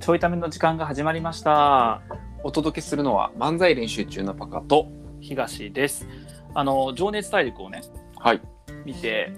[0.00, 2.00] ちょいための時間が始まりました。
[2.42, 4.88] お届けするのは漫才練習中のパカと、
[5.20, 6.06] 東です。
[6.54, 7.82] あの情熱大陸をね
[8.16, 8.40] はい。
[8.86, 9.30] 見て、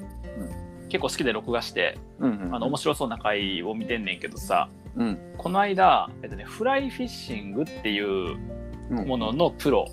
[0.88, 5.18] 結構好きで録画して、うんうんあの面白そうな回を見てんねんけどさ、うん。
[5.36, 8.38] この間えっとねフライフィッシングっていう
[8.90, 9.86] うんもののプロ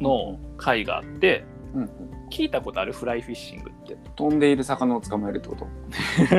[0.00, 1.44] の回があって、
[1.74, 1.90] うんうん
[2.30, 2.92] 聞いたことある？
[2.92, 3.96] フライフィッシングって。
[4.16, 5.66] 飛んでいる魚を捕まえるってこと？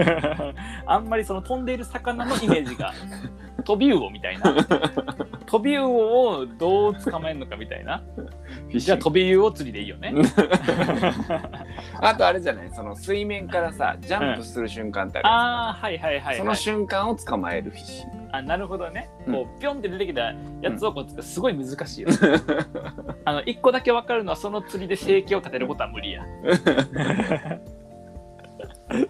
[0.88, 2.92] あんまりその飛んでいる魚のイメージが
[3.66, 4.56] 飛び魚みたいな。
[5.46, 8.02] 飛び魚をどう捕まえるのかみたいな。
[8.74, 10.14] じゃあ飛び魚を釣りでいいよね。
[12.02, 18.18] あとあれじゃないその水面からさ、ジャンプする瞬間ってある、ああはいはいはい、はい、その瞬間を捕まえるフィッシング。
[18.32, 19.10] あなるほどね。
[19.28, 19.34] うん。
[19.34, 22.10] こうピョンって出てきたやつをこうすごい難しいよ、
[23.26, 26.24] あの一個だけ分かるのはその釣りで生計を立てることは無理や。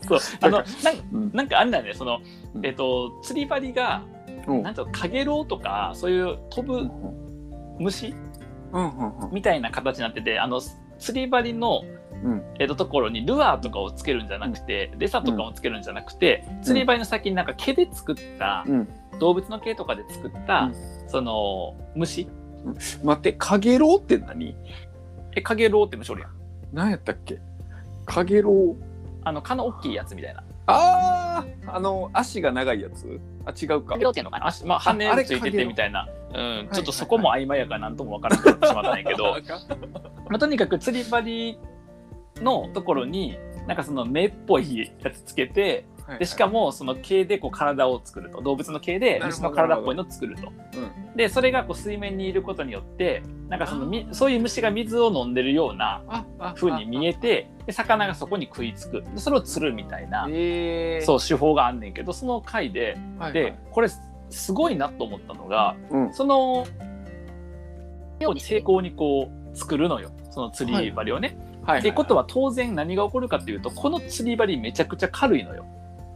[0.01, 0.19] そう。
[0.41, 0.65] あのなん
[1.11, 1.31] うん。
[1.33, 1.93] なんかあんだよね。
[1.93, 2.19] その
[2.53, 2.65] う、ん。
[2.65, 4.03] えっと釣り針が
[4.47, 4.63] うん。
[4.63, 6.89] なんていうのカゲロウとかそういう飛ぶ
[7.79, 8.13] 虫
[9.31, 10.61] みたいな形になっててあの
[10.99, 11.81] 釣り針の、
[12.23, 12.43] うん。
[12.59, 18.87] えっとところにルアーとかをつけるんじゃなくてレサとかをつけるんじゃなくて、釣り針の先になんか毛で作った、うん。
[19.19, 20.75] 動物の毛とかで作った、うん。
[21.09, 22.27] その虫
[23.03, 24.55] 待って、カゲロウって何？
[25.35, 26.31] えカゲロウって虫おるやん。
[26.73, 27.39] 何やったっけ？
[28.05, 28.75] カゲロウ。
[29.23, 30.43] あの蚊の大きいやつみたいな。
[30.67, 30.73] あ
[31.11, 31.14] あ
[31.67, 33.19] あの、足が長いやつ？
[33.45, 33.97] あ、違うか。
[34.79, 36.75] 羽ついててみたいな、うんい。
[36.75, 39.37] ちょっとそこも曖昧やからなんともわからなくなってしまったんやけど、
[40.29, 41.57] まあ、とにかく釣り針
[42.37, 45.85] のところになんかその目っぽいやつつけて
[46.19, 48.41] でしかも、もその毛でこう体を作ると。
[48.41, 50.51] 動物の毛で虫の体っぽいのを作ると。
[50.75, 59.01] うん、でそれがこう水面にいることによってなんかそのみそういう虫が水を飲んでるようなああ風に見えてで魚がそこに食いつく。
[59.01, 63.33] でそれを釣るみたいな、えー、そう手法があんねんけどその回ではいはい。
[63.33, 63.89] でこれ
[64.29, 66.13] すごいなと思ったのがうん。
[66.13, 66.67] その
[68.19, 70.11] ように成功にこう作るのよ。
[70.29, 71.37] その釣り針をね。
[71.63, 71.79] はい。
[71.79, 75.65] ってことは当然何が起こるかっていうとこの釣り針めちゃくちゃ軽いのよ。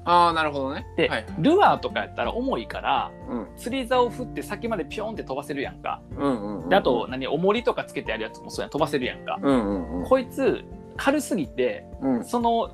[0.10, 0.88] ああなるほどね。
[0.98, 1.24] で、はい。
[1.24, 3.48] はいルアーとかやったら重いからうん。
[3.56, 6.02] 釣り竿を振って先までピョンって飛ばせるやんか。
[6.18, 9.40] うんうんうんであと何重りとかつけてやるやつもそうやん飛ばせるやんか。
[9.42, 10.06] うんうんうん。
[10.10, 10.64] こいつ
[10.98, 12.26] 軽すぎてうん。
[12.26, 12.72] その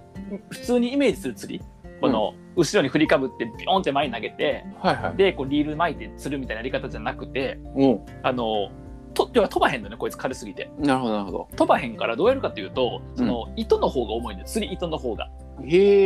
[0.50, 1.64] 普通にイメージする釣り
[2.02, 5.18] この後ろに振りかぶってピョンって前に投げてはいはい。
[5.18, 8.06] でこうリール巻いて釣るみたいなやり方じゃなくてうん。
[8.24, 8.70] あの
[9.14, 10.70] と要は飛ばへんのねこいつ軽すぎて。
[10.80, 11.48] なるほどなるほど。
[11.56, 15.30] 飛ばへんからどうやるかっていうとその糸の方が重いのよ釣り糸の方が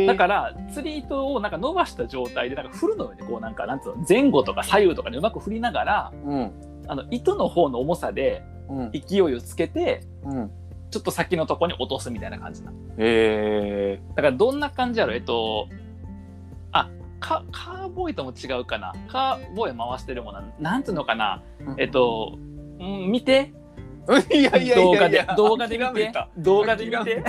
[0.06, 3.24] だから釣り糸をなんか伸ばした状態でなんか振るのよね。
[3.28, 6.52] こうなんかなんつうの前後とか左右とかにうまく振りながらうん。
[6.88, 8.90] あの糸の方の重さでうん。
[8.92, 10.50] 勢いをつけてうん。
[10.90, 15.12] ちょっと先のとこに落とすみたいな感じなへえだからどんな感じやろ？
[15.12, 15.68] えっと
[16.72, 16.90] あ
[17.20, 18.92] カカーボーイとも違うかな。
[19.08, 21.42] カーボーイ回してるもんななんつうのかな。
[21.78, 22.38] えっと、
[22.80, 23.52] うん、見て
[24.32, 26.12] いやいやいや動画で動画で見て。
[26.38, 27.22] 動画で見て。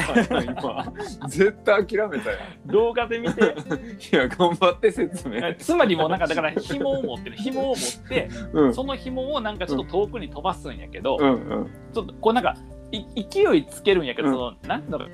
[1.27, 2.37] 絶対諦めたよ。
[2.65, 3.41] 動画で見て。
[3.41, 5.53] いや頑張って説明。
[5.55, 7.37] つまりもうなんかだから紐を持ってる。
[7.37, 8.73] 紐を持ってうん。
[8.73, 11.71] その紐をなんかちょっと遠くに飛ばすんやけど、うんうん。
[11.93, 12.55] ちょっとこうなんか
[12.91, 14.33] い勢いつけるんやけど、うん。
[14.33, 14.91] そのなんていう。
[14.91, 15.05] のか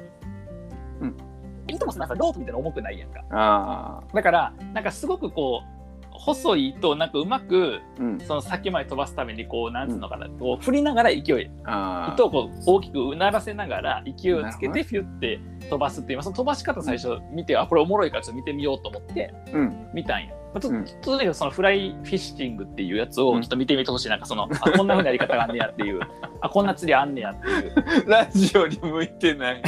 [1.01, 1.17] うん。
[1.67, 3.23] 糸もさなんかロープみたいな重くないやんか。
[3.31, 5.76] あだからなんかすごくこう
[6.17, 8.19] 細い糸をなんかうまくあうん。
[8.19, 11.49] その先まで飛ばすためにこうなんつうのかな、こう振りながら勢い。
[11.65, 15.39] あ糸をこう大きくうならせながら勢いをつけてフュッて
[15.69, 19.89] 飛ばすっていう、まあその飛ばし方最初見て、あこれおもろいからちょっと見てみようと思ってうん。
[19.93, 20.36] 見たんや。
[20.57, 25.99] まあ、ちょっうんととにかくそのフライフィッシングっていうやつをうんちょっと見てみてほしい、なんかその あこんなふうなやり方があんねやっていう。
[26.41, 28.09] あこんな釣りあんねやっていう。
[28.09, 29.61] ラジオに向いてない。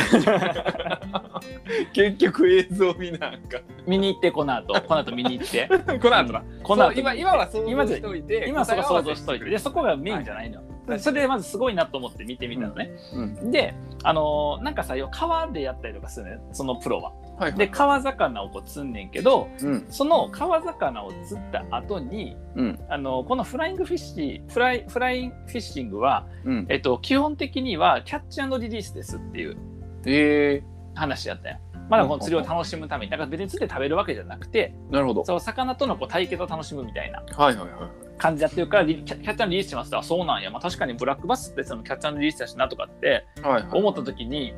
[1.94, 4.74] 結局映像見なんか見に行ってこの後。
[4.82, 5.70] この後見に行って。
[6.00, 6.44] この後な。
[6.64, 7.00] この後。
[7.00, 9.46] 今今は想今像しといて今そこ想像しといて。
[9.46, 13.52] でそこがメインじゃないのよ、はいそれでまずすごいなと思って見てみたのね、うん。
[13.52, 16.40] であのーなんかさ川でやったりとかするね。
[16.54, 17.12] そのプロは。
[17.38, 17.54] はいはい。
[17.54, 19.86] で川魚をこう釣んねんけどうん。
[19.90, 22.80] その川魚を釣った後にうん。
[22.90, 26.66] あのこのフライングフィッシフライフラインフィッシングは、うん。
[26.69, 29.58] えっと、基本的にはキャッチリリースですっていう
[30.06, 30.63] え
[30.96, 31.60] 話やったよ。
[31.90, 35.25] まだこの釣りを楽しむためにだから別に釣って食べるわけじゃなくてー、なるほど。
[35.25, 37.24] そう魚とのこう対決を楽しむみたいな。
[37.36, 39.98] はいはいはい感じやってるからリキャキャッチリリースしますと。
[39.98, 43.25] あそうなんや、まあ、確かにブラックバスってそのキャッチリリースだしなとかって
[43.74, 44.54] 思った時に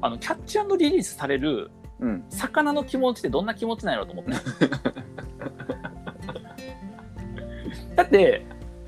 [0.00, 1.70] あのキャッチリリースされる
[2.00, 2.24] うん。
[2.28, 4.32] 魚の気持ちってどんな気持ちなんやろうと思って。
[7.94, 8.44] だって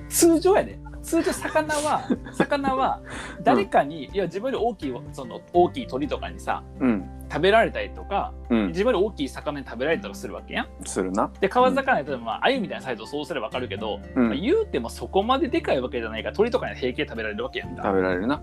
[0.08, 0.78] 通常やで。
[1.02, 2.02] 通常魚は
[2.34, 3.00] 魚は
[3.42, 8.66] 誰かに、いや自分より大きいその大きい鳥とかにさうん食べられたりとか、うん。
[8.68, 10.68] 自分より大きい魚に食べられたりするわけやん。
[10.84, 11.30] するな。
[11.40, 14.28] で川魚やったらまあ鮎みたいなサイズをそうすればわかるけど、うん。
[14.28, 17.92] まあ、言うてもそこまででかいわけじゃないから鳥とかに平気で食べられるわけやん食か。
[17.92, 18.42] べられるな。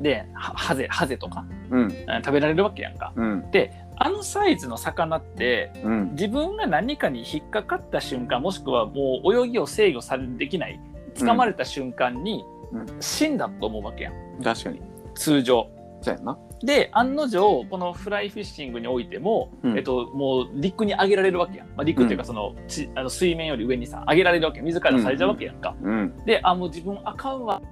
[0.00, 1.80] ではハゼハゼとか、うん。
[1.82, 3.12] うん食べられるわけやんか。
[3.16, 3.50] うん。
[3.50, 6.10] であのサイズの魚ってうん。
[6.12, 10.80] 自分が何かに引っかかった瞬間もしくはもう泳ぎを制御されできない
[11.14, 12.86] 掴まれた瞬間にうん。
[13.00, 14.42] 死んだと思うわけやん。
[14.42, 14.80] 確かに。
[15.14, 15.68] 通常。
[16.02, 16.38] そうやんな。
[16.62, 19.76] で案の定このフライフィッシングにおいても、うん。
[19.76, 27.62] えっと、もう陸に上げられるわけやん、まあ、陸っていうかその,、ちあの水面より上にさ上げられるわけ自らされちゃうわけやんか、うんであもう自分あかんわ。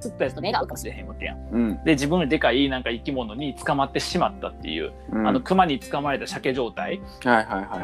[0.00, 1.48] 釣ったやつと目が合うかもしれへんわけやん。
[1.52, 1.84] うん。
[1.84, 5.28] で自分よりでかいなんか生き物に捕まってしまったっていう、うん。
[5.28, 7.00] あの熊に捕まれた鮭状態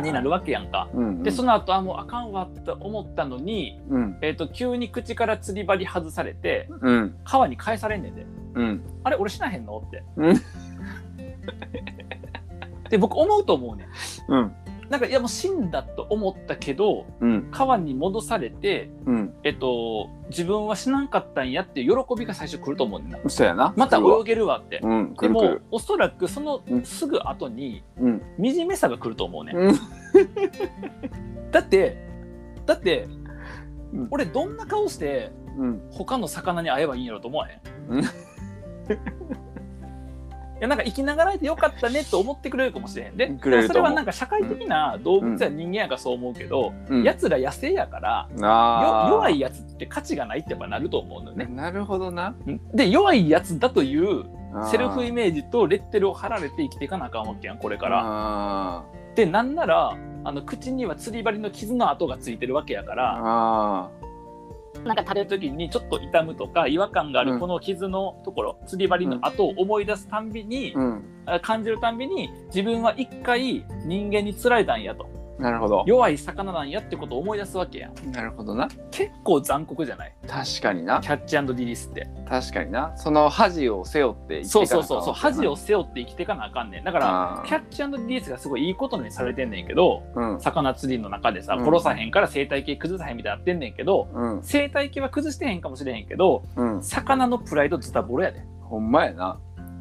[0.03, 1.23] になるわけやんか、うん。
[1.23, 4.19] でその後あもうあかんわって思ったのに、うん。
[4.23, 7.17] えっと急に口から釣り針外されてうん。
[7.25, 8.25] 川に返されんねんで
[8.56, 8.82] うん。
[9.05, 9.82] あれ俺死なへんの？
[9.87, 10.03] って。
[10.17, 10.37] うん。
[12.91, 13.88] で僕思うと思うねん。
[14.29, 14.53] うん。
[14.88, 17.49] なんかいやもう死んだと思ったけどうん。
[17.50, 19.35] 川に戻されて、うん。
[19.43, 23.19] えっと、自分は死なんかったんやっていう喜びが最初来ると思うねんな。
[23.29, 23.75] そうやな。
[23.76, 26.85] また泳げるわって、うん来でもおそらくそのうん。
[26.85, 28.23] すぐ後にうん。
[28.41, 29.52] 惨めさが来ると思うね、
[31.50, 31.97] だって
[32.64, 33.09] だって、
[33.93, 34.09] うん。
[34.11, 35.82] 俺どんな顔してうん。
[35.91, 37.61] 他の魚に会えばいいんやろと思わへん
[38.94, 43.17] いやなんか生きながらえてよかったねと思ってくれるかもしれへん。
[43.17, 43.37] で
[43.67, 47.03] それはなんか社会的な動物や人間やからそう思うけど、うん。
[47.03, 48.29] やつら野生やから、
[49.11, 51.44] 弱いやつって価値がないってやっぱなると思うのよね。
[51.44, 52.35] なるほどな。
[52.73, 54.25] で弱いやつだという
[54.71, 58.03] セルフイメージとレッテルを貼られて生きていかなあかんわけやんこれから。
[58.03, 58.85] あ
[59.15, 59.94] でなんなら
[60.25, 63.91] あの口には釣り針の傷の跡がついてるわけやかーらあ
[64.87, 67.33] なんか食べる時にちょっと痛むとか違和感があうん。
[67.35, 70.75] るこの傷のところ、釣り針の跡を思い出すたんびに、
[71.43, 75.85] 感じるたんびに自分は一回人間に釣られたんやとなるほど。
[75.87, 78.12] 弱い魚なんやってことを思い出すわけやん。
[78.12, 78.69] なるほどな。
[78.91, 80.15] 結構残酷じゃない？
[80.27, 81.00] 確かにな。
[81.03, 82.09] キャッチリリースって。
[82.29, 82.93] 確かにな。
[82.97, 86.85] その恥を背負って生きてそいうそうそうそう恥を背負って生きていかなあかんねん。
[86.85, 90.41] だからキャッチリリースがすごいいいことにされてんねんけどうん。
[90.41, 91.65] 魚釣りの中でさうん。
[91.67, 94.41] 殺さへんから生態系崩さへんみたいになってんねんけどうん。
[94.43, 96.83] 生態系は崩してへんかもしれへんけどうん。
[96.83, 98.43] 魚のプライドズタボロやで。
[98.62, 99.38] ほんまやな。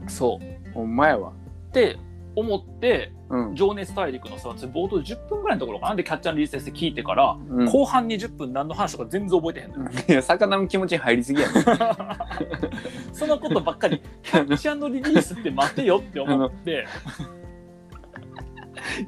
[0.08, 0.74] そう。
[0.74, 1.32] ほんまやわ。
[1.70, 1.98] って
[2.36, 3.56] 思ってうん。
[3.56, 5.96] 情熱大陸のさ冒頭10分ぐらいのところかな。
[5.96, 7.66] でキャッチリリースして聞いてからうん。
[7.66, 9.84] 後半20分何の話とか全然覚えてへんの。
[9.84, 11.64] よいや魚の気持ちに入りすぎやね。
[13.14, 16.86] そのことばっかりキャッチリリースって待てよって思って。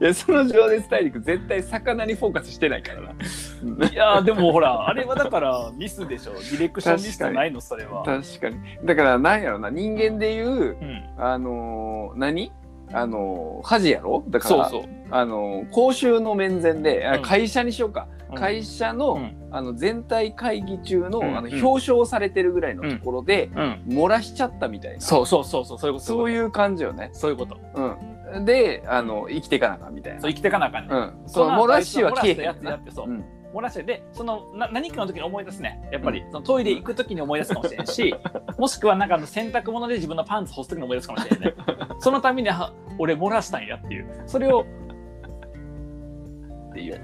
[0.01, 3.89] いやその情熱大陸絶対魚にフォーカスしてないからな。
[3.89, 6.33] いやーでもほらあれはだからミスでしょ。
[6.33, 8.03] ディレクションミスじゃないのそれは。
[8.03, 8.57] 確かに。
[8.83, 9.69] だからなんやろな。
[9.69, 12.51] 人間でいううん、あのー何？
[12.94, 14.24] あのー恥やろ？
[14.30, 14.89] だからそうそう。
[15.12, 17.22] あのー公衆の面前であうん。
[17.22, 18.36] 会社にしようか、うん。
[18.36, 19.36] 会社の,、うん。
[19.51, 21.54] あの全体会議中の,、あのうん。
[21.54, 25.01] うん表彰されてるぐらいのところで、うん、漏らしちゃったみたいな。
[25.01, 26.06] そうそうそうそうそういうこと。
[26.06, 27.10] そうういう感じよね。
[27.13, 27.57] そういうこと。
[28.34, 30.22] うん、であの生きていかなあかんみたいな。
[30.22, 33.24] そう生きていかなあかんね、うん、その漏らしは消えへんやつやってそう、うん
[33.54, 35.88] 漏らしてでそのな何かの時に思い出すね。
[35.92, 38.16] やっぱり、そのトイレ行く時に思い出すかもしれんし
[38.58, 41.54] もしくはなんかあの洗濯物で自分のパンツ干す時に思い出すかもしれんね。
[42.00, 44.24] そのためには俺漏らしたんやっていう。
[44.26, 44.66] それを
[46.72, 47.01] っていう。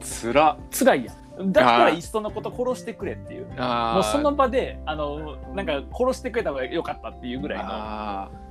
[0.00, 0.58] つら。
[0.70, 1.52] 辛いやん。
[1.52, 3.46] だったらいっそのこと殺してくれっていう。
[3.46, 8.48] もうその場であのなんか殺してくれた方がよかったっていうぐらいの。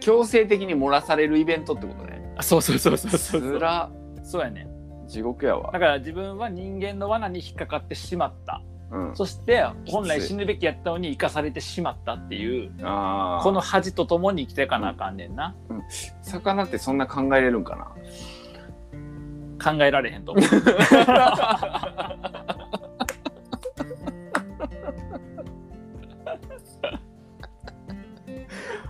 [0.00, 2.32] 強制的に漏らされるイベントってことね。
[2.36, 3.40] あそうそうそうそうそう。
[3.42, 3.90] つら。
[4.22, 4.69] そうやね
[5.10, 5.70] 地獄やわ。
[5.72, 5.78] だ。
[5.78, 8.62] から自分は人間の罠に引っかかってしまった。
[8.92, 12.82] うん、そして本来死ぬべきやったのに生かされてしまったっていうこ
[13.52, 15.54] の恥とともに生きていかなあかんねんな。
[16.22, 17.86] 魚ってそんな考えれるんかな？
[19.62, 20.44] 考えられへんと思う。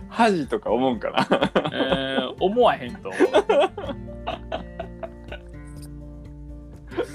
[0.09, 1.27] 恥とか思うんかな？
[1.73, 3.30] えー思わへんと思う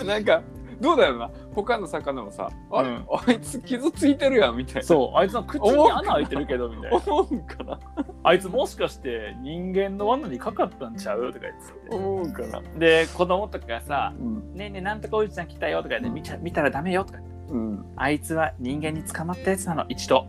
[0.09, 0.43] なんか
[0.81, 3.07] どうだろうな他の魚もさ、あれうん。
[3.27, 4.83] あいつ傷ついてるやんみたいな。
[4.83, 6.97] そうあいつの口に穴開いてるけどみたいな。
[6.99, 7.79] 思うんかな。
[8.23, 11.33] あいつもしかして人間の罠にかかったんちゃう？
[11.33, 19.85] とか言って思うんかな、てで子供とかがさうん「ねえねえなんとかおじちゃん来たよ」とか言って見ちゃ見たらダメよ」とかうん、あいつは人間に捕まったやつなの？
[19.89, 20.27] 一度。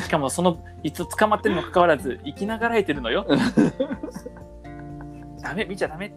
[0.00, 3.26] しかもそのいつ捕まってるにもかかわらず生きながらえてるのよ。
[5.42, 6.14] ダメ見ちゃダメ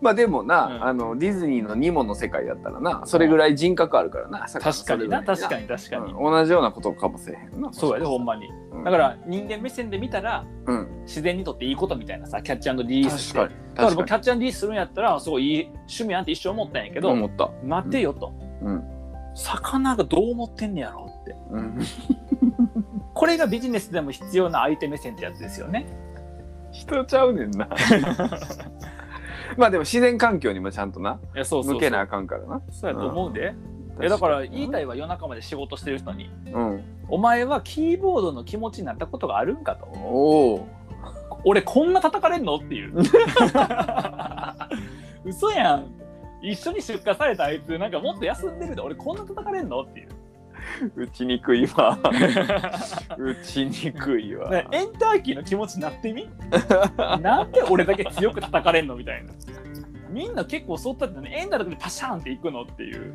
[0.00, 0.84] まあでもな、うん。
[0.84, 5.22] あのディズニーのニモの世界だったらなそれぐらい人格あるからな、魚確かにな。
[5.22, 6.32] 確かに確かに、うん。
[6.32, 7.72] 同じようなことかもしれへんな。
[7.72, 8.46] そうやでほんまに。
[8.72, 8.84] ううん。
[8.84, 10.88] だから人間目線で見たらうん。
[11.04, 13.38] 自然にとっていいことみたいなさキャッチリリースして。
[13.38, 13.60] 確かに。
[13.74, 17.50] だからキャッチリリースするんやったらすごいいい趣味やんって一生思ったんやけど、に思った。
[17.64, 18.32] 待てよと、
[18.62, 18.84] うん。
[19.34, 21.36] 魚がどう思ってんねやろって。
[21.50, 21.80] うん。
[23.14, 25.86] これがビジネスでも必要な相手目線ってやつですよね。
[26.72, 27.68] 人ちゃうねんな
[29.58, 31.18] まあでも自然環境にもちゃんとな。
[31.34, 32.62] いやそうそう向けなあかんからな。
[32.70, 33.54] そうやと思うで、
[34.00, 36.30] えだから言いたいは夜中まで仕事してる人に。
[36.52, 36.82] うん。
[37.08, 39.86] お前はキーボードの気持ちになったことがあるんかと。
[39.86, 40.66] おお
[41.44, 42.94] 俺こんな叩かれんのっていう。
[45.24, 45.86] 嘘やん。
[46.42, 48.82] 一緒に出荷されたあいつなんかもっと休んでるで。
[48.82, 50.08] 俺こんな叩かれんのっていう
[50.96, 51.98] 打ちにくいわ。
[53.18, 54.50] 打ちにくいわ。
[54.50, 56.28] ねエンターキーの気持ちになってみ？
[57.20, 59.32] なんで俺だけ強く叩かれんのみたいな。
[60.10, 63.14] みんな結構そうったってねエンターだけでパシャーンっていくのっていう。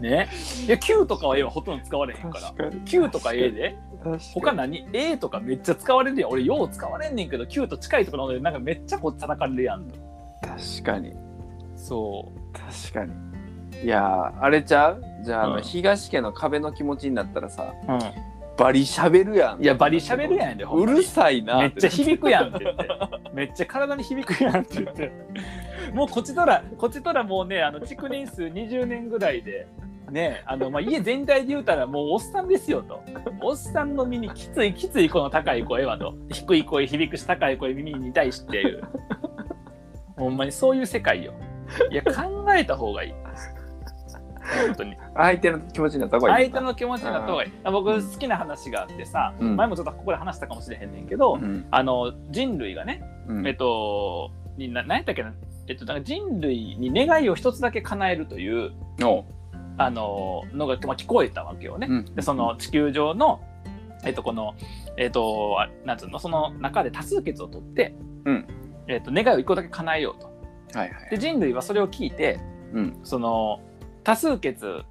[0.00, 0.28] ね。
[0.66, 2.48] いや Q とかは A はほとんど使われへんから。
[2.48, 2.80] 確かに。
[2.82, 3.76] Q とか A で。
[4.34, 6.30] 他何？A とかめっちゃ使われるやん。
[6.30, 9.88] 俺よう使われんねんけど Q と近いところでなんかめっちゃこう叩かれるやん。
[10.40, 11.14] 確かに。
[11.76, 12.40] そう。
[12.52, 13.31] 確かに
[13.82, 15.02] いやーあれちゃう？
[15.24, 15.62] じゃあ,、あのうん。
[15.62, 17.98] 東家の壁の気持ちになったらさうん。
[18.56, 19.62] バリ喋るやん。
[19.62, 22.88] いやバリ喋るやんでうるさいなめっちゃ響くやんって言って。
[23.32, 25.10] めっちゃ体に響くやんって言って。
[25.94, 29.66] もうこちとらこちとらもうねあの築年数20年ぐらいで
[30.10, 33.02] ねあの、まあ、家全体で言うたらもうおっさんですよと。
[33.42, 36.14] おっさんの身にきついきついこの高い声はと。
[36.30, 38.82] 低い声響くし高い声耳に対していう。
[40.16, 41.32] ほんまにそういう世界よ。
[41.90, 43.14] いや考えた方がいい
[44.66, 44.96] 本当に。
[45.14, 47.52] 相手の気持ちになった方がいい相手の気持ちになった方がいい。
[47.64, 49.56] 僕好きな話があってさ、うん。
[49.56, 51.66] 前もちょっとここで話したかもしれへんねんけど、うん。
[51.70, 53.46] あの人類がね、うん。
[53.46, 55.32] えっとにな何やったっけな、
[55.68, 58.72] えっと、なんか人類に願いを一つだけ叶えるという
[59.02, 59.24] お
[59.78, 61.86] あののが、まあ、聞こえたわけよね。
[61.88, 62.14] うん。
[62.14, 63.42] でその地球上の、
[64.04, 64.54] えっと、この、
[64.96, 67.94] えっと、あなんつうのその中で多数決を取って、
[68.24, 68.46] うん。
[68.88, 70.26] えっと、願いを一個だけ叶えようと。
[70.78, 71.10] はいはい。
[71.10, 72.40] で人類はそれを聞いて
[72.72, 73.00] うん。
[73.02, 73.60] その
[74.04, 74.84] 多数決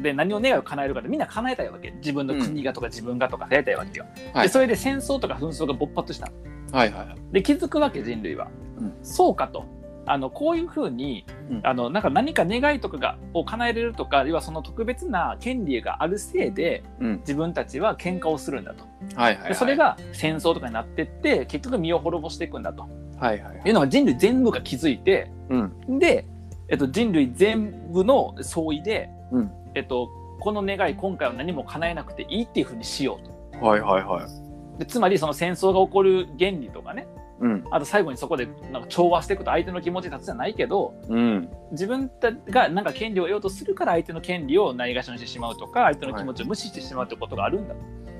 [0.00, 1.90] で何を願いを叶えるかってみんな叶えたいわけ。
[1.98, 4.06] 自分の国がとか自分がとかやりたいわけよ。
[4.32, 4.46] はい。
[4.46, 6.30] でそれで戦争とか紛争が勃発した。
[6.30, 7.32] のはいはい。
[7.32, 8.94] で気づくわけ人類は、うん。
[9.02, 9.64] そうかと。
[10.08, 11.60] あのこういうふうに、うん。
[11.62, 17.18] あのなんか何か願いとかがを叶えれるとか要はその特別な権利があるせいでうん。
[17.18, 18.84] 自分たちは喧嘩をするんだと。
[19.14, 19.48] はいはいはい。
[19.50, 22.88] でそれが戦争とかになってって結局身を滅ぼしていくんだと。
[23.18, 23.62] はいはい。
[23.66, 25.56] いうのが人類全部が気づいてう
[25.92, 25.98] ん。
[25.98, 26.26] で、
[26.68, 29.50] えっと、人類全部の総意で、うん。
[29.74, 30.08] えっと、
[30.40, 33.64] この願い今回は何も叶えなくていいっていうふうにしようと。
[33.64, 34.78] はいはいはい。
[34.78, 37.06] でつまりその戦争が起こる原理とかね。
[37.40, 37.64] うん。
[37.70, 41.48] あと最後にそこでなんか調和していくと相手の気持ちに立つじゃないけどうん。
[41.70, 47.74] 自分たがなんか権利を得ようとするから相手の権利をないがしろにしてしまうとか相手の気持ちを無視してしまうってことがあるんだ、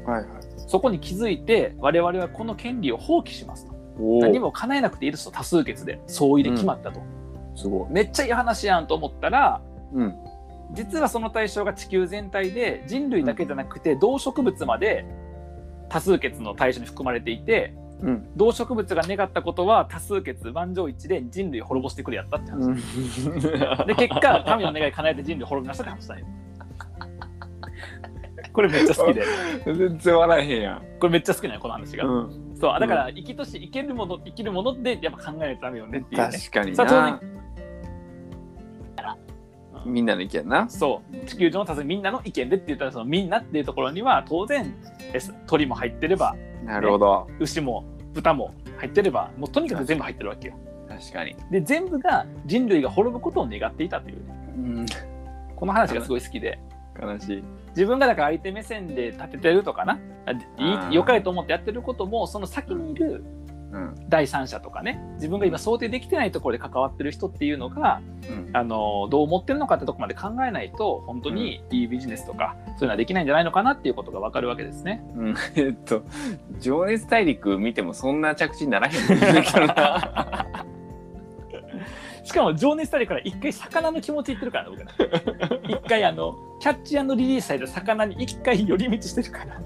[0.07, 0.43] はいはい。
[0.67, 3.75] そこに気づいて我々はこの権利を放棄しますと。
[3.99, 7.01] お何も叶えなくていいですと多数決で総意で決まったと、
[7.57, 7.91] すごい。
[7.91, 9.61] めっちゃいい話やんと思ったら
[9.93, 10.15] うん。
[10.73, 15.05] 実はその対象が地球全体で人類だけじゃなくて動植物まで
[15.89, 18.29] 多数決の対象に含まれていてうん。
[18.37, 22.75] 動植物が願ったことは多数決満場一致で人類を滅ぼしてくれやったって話、
[23.87, 26.27] で結果神の願い叶えて人類を滅びましたって話だよ
[28.53, 29.23] これめっちゃ好きで。
[29.67, 30.83] 全然笑えへんやん。
[30.99, 32.57] これめっちゃ好きなのこの話が、うん。
[32.59, 36.39] そうだから生きとし生けるもの生きるものでやっぱ考えないとダメよねっていうね。
[36.39, 37.21] 確かにな
[39.87, 40.69] みんなの意見な。
[40.69, 41.27] そう。
[41.27, 44.75] 地球上の多数みんなの意見でって言ったらそのみんなっていうところには当然
[45.13, 47.29] え鳥も入ってればなるほど。
[47.39, 50.55] 牛も豚も入ってればもうとにかく全部入ってるわけよ。
[50.89, 51.37] 確かに。
[51.51, 54.35] で全部が人類が滅ぶことを願っていたというね。
[54.57, 54.87] うん。
[55.55, 56.59] この話がすごい好きで。
[57.01, 57.45] 悲しい。
[57.71, 59.99] 自分がだから相手目線で立ててるとかな。
[60.91, 63.46] 良かれと思ってやってることもその先にいるうん
[64.09, 68.51] 第三者とかね自分が今想定できてないところで関わってる人っていうのがうん。
[68.53, 75.05] あのどう思ってるのかってとこまで考えないと本当にいいビジネスとかそういうのはできないんじゃないのかなっていうことが分かるわけですね。
[75.15, 75.35] うん。
[75.57, 76.03] えっと
[76.59, 78.95] 「情熱大陸」見てもそんな着地にならへん
[82.25, 84.91] しかも情熱大陸から一回魚の気持ち言ってるからね僕ね
[85.69, 89.61] 一回あのキャッチリリースされた魚に一回寄り道してるから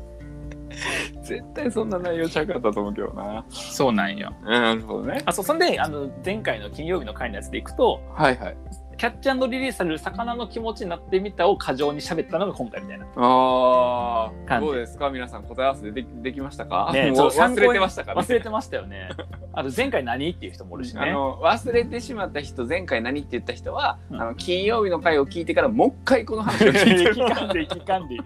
[1.22, 3.44] 絶対そんな内容ちゃうかったと思うけどな。
[3.50, 4.32] そうなんよ。
[4.42, 5.22] なるほどね。
[5.24, 8.56] あそうそんであの前回の金曜日の回のやつでいくとはいはい
[9.00, 13.06] キャッチリリースされる魚の気持ちになってみたを過剰に喋ったのが今回みたいな。
[13.16, 14.66] ああ感じ。
[14.66, 15.08] どうですか？
[15.08, 18.20] 皆さん答え合わせできできましたか、ね もう忘れてましたかね。
[18.20, 19.08] 忘れてましたよね。
[19.54, 21.00] あと前回何っていう人もおるしね。
[21.00, 24.20] あの忘れてしまった人前回何って言った人は、うん。
[24.20, 27.04] あの金曜日の回を聞いてからもう一回この話を聞いて。
[27.04, 28.16] る期間で期間で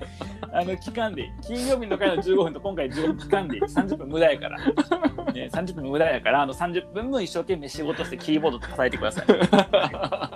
[0.52, 9.26] あの期間で金曜日の回の15分と今回15分期間で30分無駄やから、ね、30分無駄やからあの30分分一生懸命仕事してキーボード叩いてください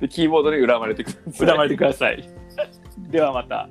[0.00, 2.28] でキーボードで恨まれてくる恨まれてください。
[3.10, 3.68] ではまた。